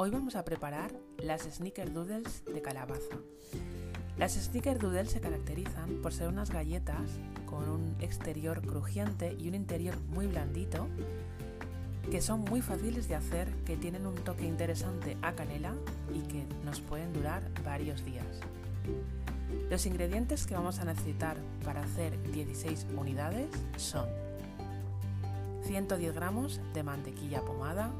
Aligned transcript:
Hoy 0.00 0.10
vamos 0.10 0.36
a 0.36 0.44
preparar 0.44 0.92
las 1.20 1.42
Snickerdoodles 1.42 2.44
de 2.44 2.62
calabaza. 2.62 3.16
Las 4.16 4.34
Snickerdoodles 4.34 5.10
se 5.10 5.20
caracterizan 5.20 6.00
por 6.02 6.12
ser 6.12 6.28
unas 6.28 6.52
galletas 6.52 7.10
con 7.46 7.68
un 7.68 7.96
exterior 7.98 8.62
crujiente 8.62 9.34
y 9.36 9.48
un 9.48 9.56
interior 9.56 9.98
muy 10.14 10.28
blandito, 10.28 10.86
que 12.12 12.20
son 12.20 12.42
muy 12.42 12.62
fáciles 12.62 13.08
de 13.08 13.16
hacer, 13.16 13.52
que 13.64 13.76
tienen 13.76 14.06
un 14.06 14.14
toque 14.14 14.46
interesante 14.46 15.16
a 15.20 15.32
canela 15.32 15.74
y 16.14 16.20
que 16.28 16.46
nos 16.64 16.80
pueden 16.80 17.12
durar 17.12 17.42
varios 17.64 18.04
días. 18.04 18.38
Los 19.68 19.84
ingredientes 19.84 20.46
que 20.46 20.54
vamos 20.54 20.78
a 20.78 20.84
necesitar 20.84 21.38
para 21.64 21.82
hacer 21.82 22.22
16 22.30 22.86
unidades 22.96 23.48
son 23.76 24.06
110 25.64 26.14
gramos 26.14 26.60
de 26.72 26.84
mantequilla 26.84 27.42
pomada, 27.42 27.90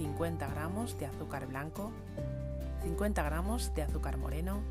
50 0.00 0.48
gramos 0.48 0.98
de 0.98 1.04
azúcar 1.04 1.46
blanco, 1.46 1.92
50 2.84 3.22
gramos 3.22 3.74
de 3.74 3.82
azúcar 3.82 4.16
moreno, 4.16 4.62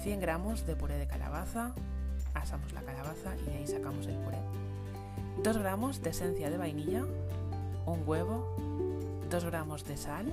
100 0.00 0.20
gramos 0.20 0.64
de 0.64 0.74
puré 0.74 0.96
de 0.96 1.06
calabaza, 1.06 1.74
asamos 2.32 2.72
la 2.72 2.80
calabaza 2.80 3.36
y 3.36 3.42
de 3.42 3.56
ahí 3.58 3.66
sacamos 3.66 4.06
el 4.06 4.16
puré, 4.16 4.38
2 5.44 5.58
gramos 5.58 6.00
de 6.00 6.10
esencia 6.10 6.48
de 6.48 6.56
vainilla, 6.56 7.04
un 7.84 8.04
huevo, 8.06 8.56
2 9.28 9.44
gramos 9.44 9.84
de 9.84 9.98
sal, 9.98 10.24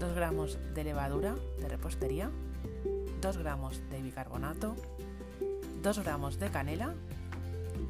2 0.00 0.14
gramos 0.14 0.58
de 0.74 0.84
levadura 0.84 1.34
de 1.60 1.68
repostería, 1.68 2.30
2 3.20 3.36
gramos 3.36 3.82
de 3.90 4.00
bicarbonato, 4.00 4.74
2 5.82 5.98
gramos 5.98 6.38
de 6.38 6.48
canela 6.48 6.94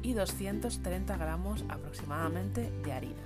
y 0.03 0.11
230 0.11 1.15
gramos 1.15 1.63
aproximadamente 1.69 2.73
de 2.83 2.91
harina. 2.91 3.24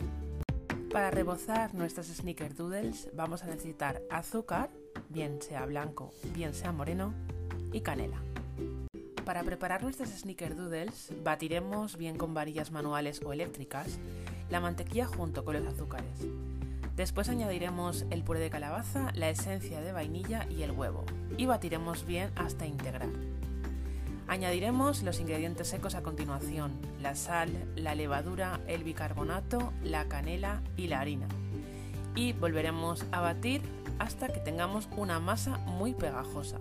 Para 0.91 1.11
rebozar 1.11 1.75
nuestras 1.75 2.07
snickerdoodles 2.07 3.09
vamos 3.13 3.43
a 3.43 3.45
necesitar 3.45 4.01
azúcar, 4.09 4.71
bien 5.09 5.39
sea 5.39 5.67
blanco, 5.67 6.11
bien 6.33 6.55
sea 6.55 6.71
moreno, 6.71 7.13
y 7.71 7.81
canela. 7.81 8.17
Para 9.23 9.43
preparar 9.43 9.83
nuestras 9.83 10.09
snickerdoodles 10.09 11.13
batiremos 11.23 11.95
bien 11.95 12.17
con 12.17 12.33
varillas 12.33 12.71
manuales 12.71 13.21
o 13.23 13.31
eléctricas 13.31 13.99
la 14.49 14.59
mantequilla 14.59 15.05
junto 15.05 15.45
con 15.45 15.61
los 15.61 15.67
azúcares. 15.71 16.25
Después 16.95 17.29
añadiremos 17.29 18.05
el 18.09 18.23
puré 18.23 18.39
de 18.39 18.49
calabaza, 18.49 19.11
la 19.13 19.29
esencia 19.29 19.81
de 19.81 19.91
vainilla 19.91 20.47
y 20.49 20.63
el 20.63 20.71
huevo 20.71 21.05
y 21.37 21.45
batiremos 21.45 22.03
bien 22.07 22.31
hasta 22.35 22.65
integrar. 22.65 23.09
Añadiremos 24.29 25.01
los 25.01 25.19
ingredientes 25.19 25.69
secos 25.69 25.95
a 25.95 26.03
continuación, 26.03 26.73
la 27.01 27.15
sal, 27.15 27.49
la 27.75 27.95
levadura, 27.95 28.59
el 28.67 28.83
bicarbonato, 28.83 29.73
la 29.83 30.07
canela 30.07 30.61
y 30.77 30.85
la 30.85 30.99
harina. 30.99 31.27
Y 32.13 32.33
volveremos 32.33 33.05
a 33.11 33.21
batir 33.21 33.63
hasta 33.97 34.27
que 34.27 34.39
tengamos 34.39 34.87
una 34.95 35.19
masa 35.19 35.57
muy 35.57 35.95
pegajosa. 35.95 36.59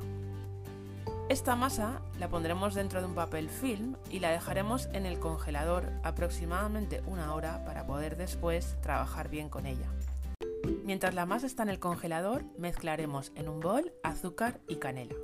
Esta 1.28 1.56
masa 1.56 2.00
la 2.18 2.30
pondremos 2.30 2.74
dentro 2.74 3.00
de 3.00 3.06
un 3.06 3.14
papel 3.14 3.50
film 3.50 3.96
y 4.10 4.20
la 4.20 4.30
dejaremos 4.30 4.88
en 4.94 5.04
el 5.04 5.18
congelador 5.18 5.92
aproximadamente 6.02 7.02
una 7.06 7.34
hora 7.34 7.66
para 7.66 7.86
poder 7.86 8.16
después 8.16 8.80
trabajar 8.80 9.28
bien 9.28 9.50
con 9.50 9.66
ella. 9.66 9.90
Mientras 10.84 11.14
la 11.14 11.26
masa 11.26 11.46
está 11.46 11.64
en 11.64 11.68
el 11.68 11.78
congelador, 11.78 12.44
mezclaremos 12.56 13.30
en 13.34 13.50
un 13.50 13.60
bol 13.60 13.92
azúcar 14.02 14.58
y 14.68 14.76
canela. 14.76 15.14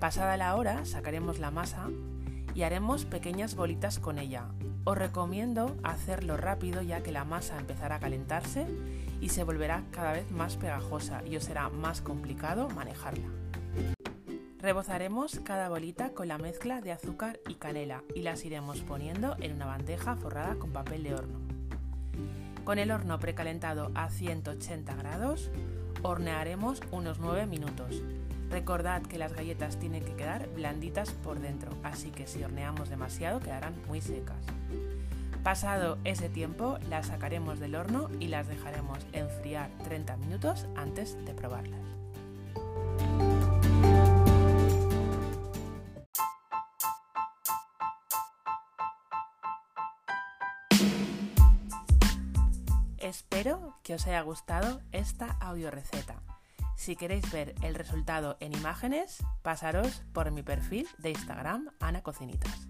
Pasada 0.00 0.36
la 0.36 0.54
hora, 0.56 0.84
sacaremos 0.84 1.38
la 1.38 1.50
masa 1.50 1.88
y 2.54 2.62
haremos 2.62 3.04
pequeñas 3.04 3.54
bolitas 3.54 3.98
con 3.98 4.18
ella. 4.18 4.48
Os 4.84 4.98
recomiendo 4.98 5.76
hacerlo 5.82 6.36
rápido 6.36 6.82
ya 6.82 7.02
que 7.02 7.12
la 7.12 7.24
masa 7.24 7.58
empezará 7.58 7.96
a 7.96 8.00
calentarse 8.00 8.66
y 9.20 9.30
se 9.30 9.44
volverá 9.44 9.84
cada 9.90 10.12
vez 10.12 10.30
más 10.30 10.56
pegajosa 10.56 11.22
y 11.24 11.36
os 11.36 11.44
será 11.44 11.68
más 11.70 12.02
complicado 12.02 12.68
manejarla. 12.68 13.28
Rebozaremos 14.58 15.40
cada 15.40 15.68
bolita 15.68 16.10
con 16.10 16.28
la 16.28 16.38
mezcla 16.38 16.80
de 16.80 16.92
azúcar 16.92 17.38
y 17.48 17.54
canela 17.54 18.02
y 18.14 18.22
las 18.22 18.44
iremos 18.44 18.80
poniendo 18.80 19.36
en 19.40 19.52
una 19.52 19.66
bandeja 19.66 20.16
forrada 20.16 20.56
con 20.56 20.72
papel 20.72 21.02
de 21.02 21.14
horno. 21.14 21.38
Con 22.64 22.78
el 22.78 22.90
horno 22.90 23.18
precalentado 23.18 23.90
a 23.94 24.08
180 24.08 24.94
grados, 24.96 25.50
hornearemos 26.02 26.80
unos 26.92 27.18
9 27.18 27.46
minutos 27.46 28.02
Recordad 28.54 29.02
que 29.02 29.18
las 29.18 29.32
galletas 29.32 29.80
tienen 29.80 30.04
que 30.04 30.14
quedar 30.14 30.48
blanditas 30.50 31.10
por 31.10 31.40
dentro, 31.40 31.72
así 31.82 32.12
que 32.12 32.28
si 32.28 32.44
horneamos 32.44 32.88
demasiado 32.88 33.40
quedarán 33.40 33.74
muy 33.88 34.00
secas. 34.00 34.36
Pasado 35.42 35.98
ese 36.04 36.28
tiempo 36.28 36.78
las 36.88 37.08
sacaremos 37.08 37.58
del 37.58 37.74
horno 37.74 38.08
y 38.20 38.28
las 38.28 38.46
dejaremos 38.46 39.00
enfriar 39.12 39.70
30 39.82 40.16
minutos 40.18 40.68
antes 40.76 41.16
de 41.24 41.34
probarlas. 41.34 41.80
Espero 52.98 53.74
que 53.82 53.94
os 53.94 54.06
haya 54.06 54.20
gustado 54.20 54.80
esta 54.92 55.26
audio 55.40 55.72
receta. 55.72 56.23
Si 56.76 56.96
queréis 56.96 57.30
ver 57.32 57.54
el 57.62 57.74
resultado 57.74 58.36
en 58.40 58.52
imágenes, 58.52 59.24
pasaros 59.42 60.02
por 60.12 60.30
mi 60.30 60.42
perfil 60.42 60.88
de 60.98 61.10
Instagram, 61.10 61.70
Ana 61.80 62.02
Cocinitas. 62.02 62.68